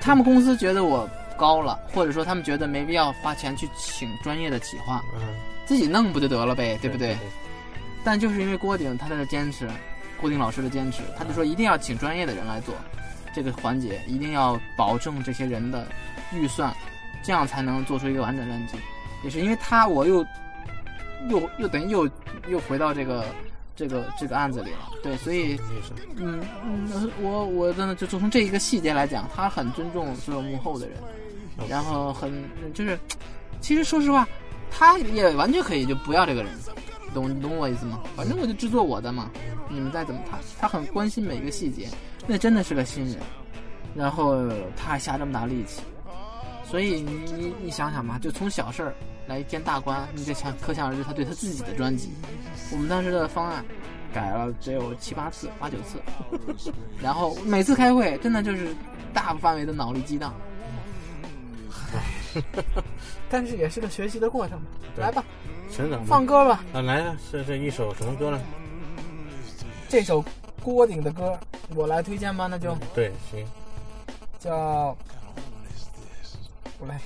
[0.00, 5.02] 他们公司觉得我高了，或者说他们觉得没必要花钱去请专业的企划，
[5.66, 7.16] 自己弄不就得了呗，对不对？
[8.04, 9.68] 但就是因为郭顶他在这坚持，
[10.20, 12.74] 郭顶老师的坚持，他就说一定要请专业的人来做
[13.34, 15.86] 这个环节，一定要保证这些人的
[16.32, 16.72] 预算，
[17.22, 18.74] 这样才能做出一个完整专辑。
[19.22, 20.24] 也是因为他，我又。
[21.28, 22.08] 又又等于又
[22.48, 23.24] 又回到这个
[23.76, 25.58] 这个这个案子里了，对，所以
[26.16, 30.96] 嗯嗯，我我真的就从这一个细节来讲，他很尊重所有幕后的人，
[31.68, 32.32] 然后很
[32.74, 32.98] 就是，
[33.60, 34.26] 其实说实话，
[34.70, 36.52] 他也完全可以就不要这个人，
[37.14, 38.00] 懂懂我意思吗？
[38.14, 39.30] 反正我就制作我的嘛，
[39.68, 41.88] 你们再怎么谈，他很关心每一个细节，
[42.26, 43.16] 那真的是个新人，
[43.94, 44.36] 然后
[44.76, 45.80] 他还下这么大力气，
[46.64, 48.94] 所以你你你想想吧，就从小事儿。
[49.30, 52.10] 来见大官，你就想可想而知，他对他自己的专辑，
[52.72, 53.64] 我们当时的方案
[54.12, 56.02] 改了只有七八次、八九次，
[57.00, 58.74] 然后每次开会真的就是
[59.14, 60.34] 大范围的脑力激荡，
[63.30, 64.60] 但是也是个学习的过程。
[64.96, 65.24] 来吧，
[65.72, 66.64] 成长，放歌吧。
[66.72, 68.40] 啊，来，是这一首什么歌呢？
[69.88, 70.24] 这首
[70.60, 71.38] 郭顶的歌，
[71.76, 73.46] 我来推荐吧，那就对，行，
[74.40, 74.96] 叫
[76.80, 77.00] 我来。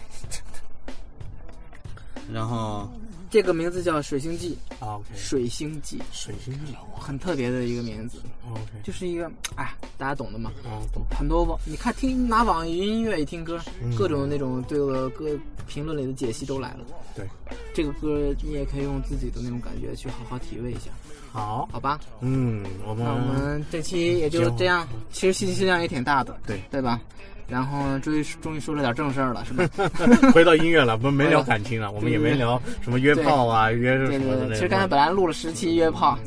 [2.32, 2.88] 然后，
[3.30, 8.18] 这个名字叫《水星记》啊，OK，水星记，水星记，很特别的一个名字
[8.50, 11.02] ，OK，就是一个，哎，大家懂的嘛，啊，懂。
[11.10, 13.60] 很多网，你看听拿网易云音乐一听歌，
[13.96, 15.26] 各种那种对个歌
[15.66, 16.80] 评论里的解析都来了。
[17.14, 17.28] 对，
[17.74, 20.90] 这个歌你也可以用自己的那种感觉去好好体味一下。
[21.30, 27.00] 好，好吧，嗯，我们那我们这期也就这样，其实信息量也挺大的，对，对吧？
[27.48, 29.68] 然后终于终于说了点正事儿了，是吧？
[30.32, 34.54] 回到音乐了，不没聊感情了， 我们也没聊什么约炮啊，约什么的。
[34.54, 36.18] 其实刚才本来录了十期约炮，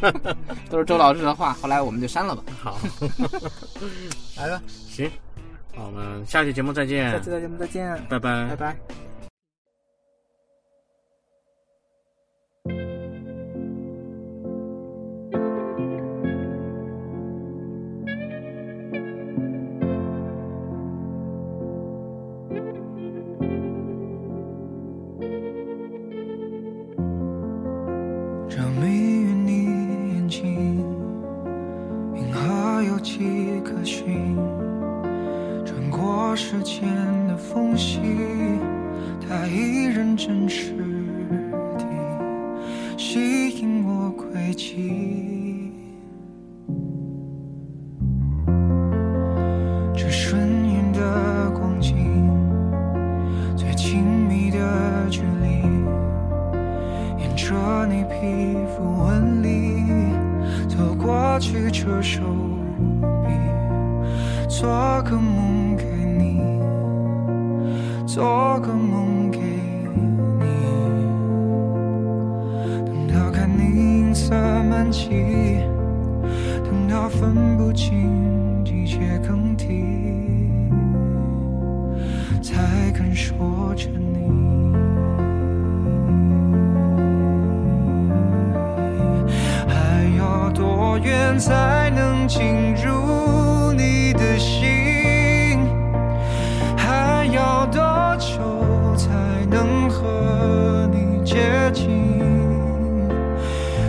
[0.68, 2.42] 都是周老师的话，后来我们就删了吧。
[2.60, 2.78] 好，
[4.36, 5.10] 来吧，行，
[5.76, 7.10] 我们下期节目再见。
[7.10, 8.76] 下期节目再见，拜拜，拜拜。
[101.72, 102.18] 情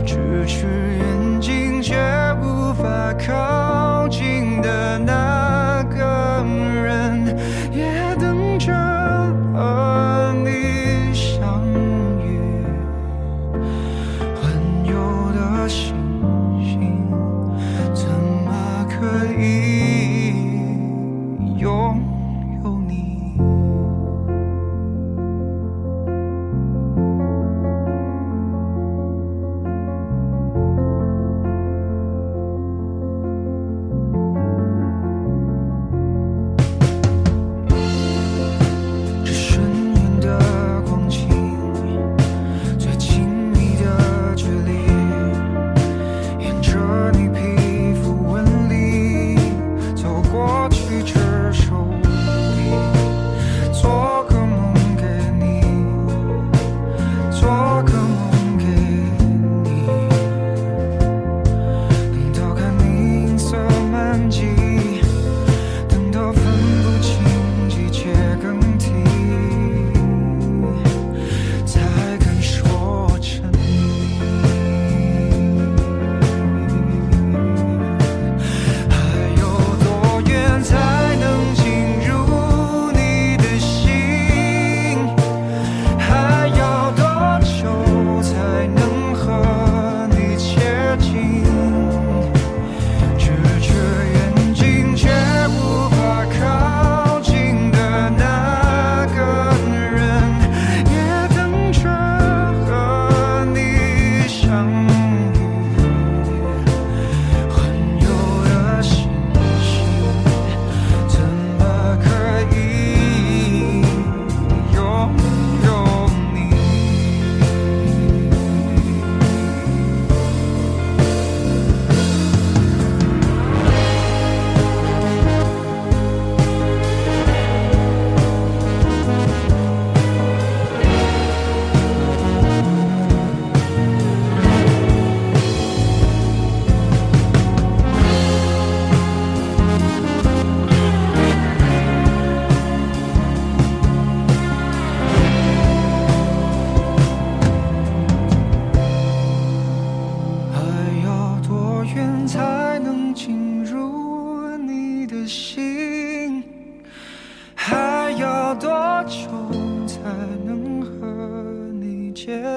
[0.06, 1.31] 咫尺远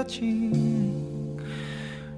[0.07, 0.51] 近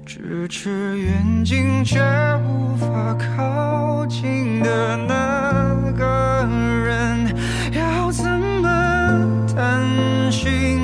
[0.07, 2.01] 咫尺远近却
[2.45, 6.49] 无法靠近的那个
[6.85, 7.35] 人
[7.73, 10.76] 要怎么探寻